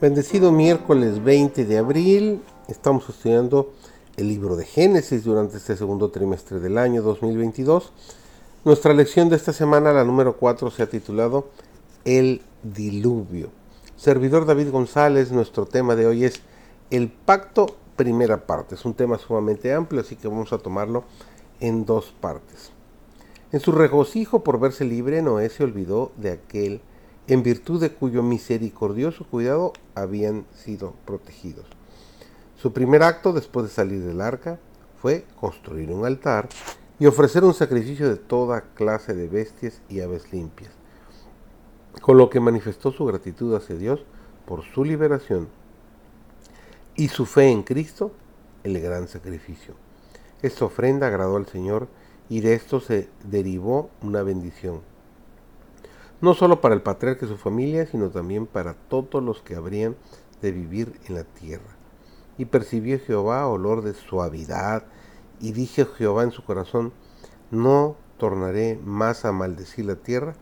[0.00, 3.72] Bendecido miércoles 20 de abril, estamos estudiando
[4.16, 7.92] el libro de Génesis durante este segundo trimestre del año 2022.
[8.64, 11.46] Nuestra lección de esta semana, la número 4, se ha titulado
[12.04, 13.50] El diluvio.
[13.96, 16.42] Servidor David González, nuestro tema de hoy es
[16.90, 18.76] el pacto primera parte.
[18.76, 21.04] Es un tema sumamente amplio, así que vamos a tomarlo
[21.60, 22.70] en dos partes.
[23.50, 26.80] En su regocijo por verse libre, Noé se olvidó de aquel
[27.26, 31.66] en virtud de cuyo misericordioso cuidado habían sido protegidos.
[32.56, 34.58] Su primer acto después de salir del arca
[35.00, 36.48] fue construir un altar
[36.98, 40.70] y ofrecer un sacrificio de toda clase de bestias y aves limpias,
[42.00, 44.04] con lo que manifestó su gratitud hacia Dios
[44.46, 45.48] por su liberación
[46.96, 48.12] y su fe en Cristo,
[48.64, 49.74] el gran sacrificio.
[50.42, 51.88] Esta ofrenda agradó al Señor
[52.28, 54.80] y de esto se derivó una bendición
[56.20, 59.96] no solo para el patriarca y su familia, sino también para todos los que habrían
[60.42, 61.76] de vivir en la tierra.
[62.36, 64.84] Y percibió Jehová olor de suavidad,
[65.40, 66.92] y dije Jehová en su corazón,
[67.50, 70.34] no tornaré más a maldecir la tierra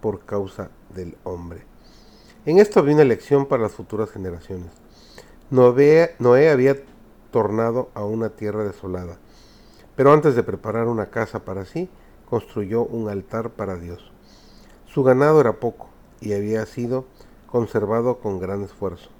[0.00, 1.62] por causa del hombre.
[2.46, 4.70] En esto había una lección para las futuras generaciones.
[5.50, 6.76] Noé, Noé había
[7.30, 9.18] tornado a una tierra desolada,
[9.96, 11.90] pero antes de preparar una casa para sí,
[12.28, 14.12] construyó un altar para Dios.
[14.86, 15.88] Su ganado era poco
[16.20, 17.04] y había sido
[17.46, 19.10] conservado con gran esfuerzo.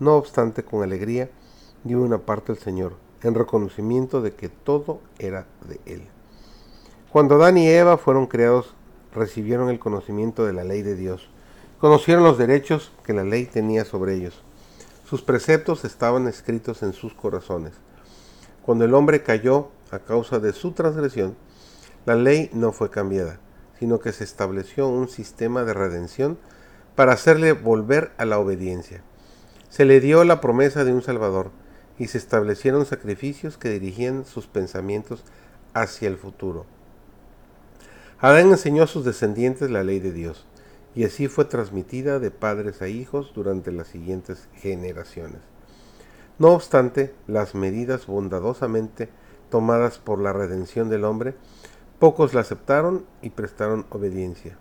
[0.00, 1.30] No obstante, con alegría
[1.84, 6.02] dio una parte al Señor, en reconocimiento de que todo era de Él.
[7.10, 8.74] Cuando Adán y Eva fueron creados,
[9.14, 11.28] recibieron el conocimiento de la ley de Dios.
[11.80, 14.42] Conocieron los derechos que la ley tenía sobre ellos.
[15.04, 17.72] Sus preceptos estaban escritos en sus corazones.
[18.62, 21.36] Cuando el hombre cayó a causa de su transgresión,
[22.04, 23.40] la ley no fue cambiada
[23.78, 26.38] sino que se estableció un sistema de redención
[26.94, 29.02] para hacerle volver a la obediencia.
[29.68, 31.50] Se le dio la promesa de un Salvador
[31.98, 35.22] y se establecieron sacrificios que dirigían sus pensamientos
[35.74, 36.66] hacia el futuro.
[38.20, 40.46] Adán enseñó a sus descendientes la ley de Dios,
[40.94, 45.40] y así fue transmitida de padres a hijos durante las siguientes generaciones.
[46.38, 49.08] No obstante, las medidas bondadosamente
[49.50, 51.34] tomadas por la redención del hombre
[51.98, 54.56] Pocos la aceptaron y prestaron obediencia.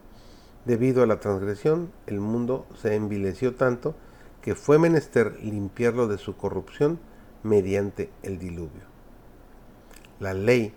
[0.66, 3.94] Debido a la transgresión, el mundo se envileció tanto
[4.42, 7.00] que fue menester limpiarlo de su corrupción
[7.44, 8.82] mediante el diluvio.
[10.20, 10.74] La ley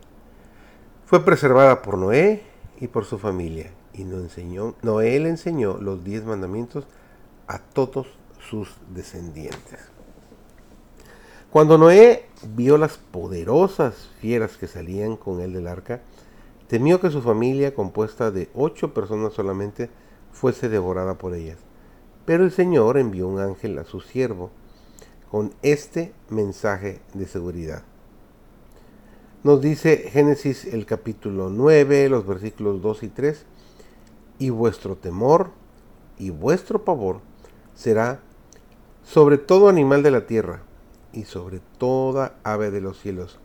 [1.07, 2.43] fue preservada por Noé
[2.81, 6.85] y por su familia, y enseñó, Noé le enseñó los diez mandamientos
[7.47, 8.07] a todos
[8.39, 9.79] sus descendientes.
[11.51, 16.01] Cuando Noé vio las poderosas fieras que salían con él del arca,
[16.71, 19.91] Temió que su familia, compuesta de ocho personas solamente,
[20.31, 21.59] fuese devorada por ellas.
[22.25, 24.53] Pero el Señor envió un ángel a su siervo
[25.33, 27.83] con este mensaje de seguridad.
[29.43, 33.47] Nos dice Génesis el capítulo 9, los versículos 2 y 3,
[34.39, 35.53] y vuestro temor
[36.19, 37.21] y vuestro pavor
[37.75, 38.21] será
[39.03, 40.61] sobre todo animal de la tierra
[41.15, 43.39] y sobre toda ave de los cielos,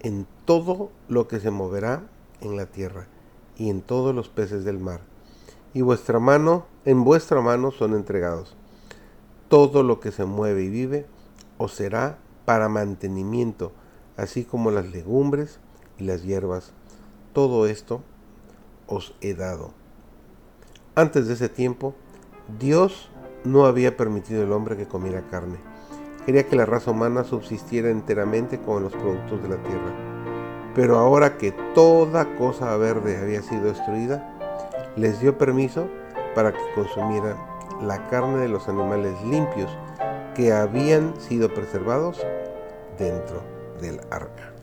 [0.00, 2.08] en todo lo que se moverá
[2.40, 3.06] en la tierra
[3.58, 5.02] y en todos los peces del mar.
[5.74, 8.56] Y vuestra mano, en vuestra mano son entregados.
[9.50, 11.04] Todo lo que se mueve y vive
[11.58, 12.16] os será
[12.46, 13.72] para mantenimiento,
[14.16, 15.60] así como las legumbres
[15.98, 16.72] y las hierbas.
[17.32, 18.02] Todo esto
[18.86, 19.72] os he dado.
[20.94, 21.94] Antes de ese tiempo,
[22.58, 23.10] Dios
[23.44, 25.58] no había permitido al hombre que comiera carne.
[26.24, 30.16] Quería que la raza humana subsistiera enteramente con los productos de la tierra
[30.76, 34.30] pero ahora que toda cosa verde había sido destruida,
[34.94, 35.88] les dio permiso
[36.34, 37.38] para que consumieran
[37.80, 39.70] la carne de los animales limpios
[40.34, 42.22] que habían sido preservados
[42.98, 44.55] dentro del arca.